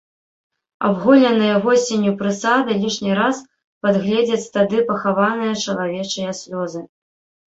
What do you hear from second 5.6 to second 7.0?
чалавечыя слёзы.